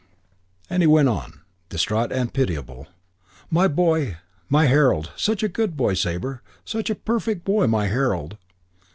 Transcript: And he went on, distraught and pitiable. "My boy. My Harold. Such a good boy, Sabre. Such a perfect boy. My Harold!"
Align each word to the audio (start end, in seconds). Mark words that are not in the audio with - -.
And 0.67 0.81
he 0.81 0.87
went 0.87 1.09
on, 1.09 1.41
distraught 1.69 2.11
and 2.11 2.33
pitiable. 2.33 2.87
"My 3.51 3.67
boy. 3.67 4.17
My 4.49 4.65
Harold. 4.65 5.11
Such 5.15 5.43
a 5.43 5.47
good 5.47 5.77
boy, 5.77 5.93
Sabre. 5.93 6.41
Such 6.65 6.89
a 6.89 6.95
perfect 6.95 7.43
boy. 7.45 7.67
My 7.67 7.85
Harold!" 7.85 8.39